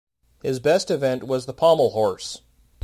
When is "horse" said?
1.91-2.41